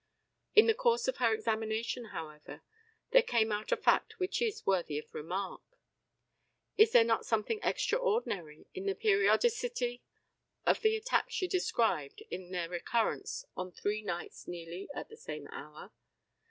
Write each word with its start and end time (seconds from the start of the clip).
In 0.55 0.65
the 0.65 0.73
course 0.73 1.07
of 1.07 1.17
her 1.17 1.31
examination, 1.31 2.05
however, 2.05 2.63
there 3.11 3.21
came 3.21 3.51
out 3.51 3.71
a 3.71 3.77
fact 3.77 4.17
which 4.19 4.41
is 4.41 4.65
worthy 4.65 4.97
of 4.97 5.13
remark. 5.13 5.61
Is 6.75 6.91
there 6.91 7.03
not 7.03 7.23
something 7.23 7.59
extraordinary 7.61 8.65
in 8.73 8.87
the 8.87 8.95
periodicity 8.95 10.01
of 10.65 10.81
the 10.81 10.95
attacks 10.95 11.35
she 11.35 11.47
described 11.47 12.23
in 12.31 12.49
their 12.49 12.67
recurrence 12.69 13.45
on 13.55 13.71
three 13.71 14.01
nights 14.01 14.47
nearly 14.47 14.89
at 14.95 15.07
the 15.09 15.17
same 15.17 15.47
hour? 15.49 15.91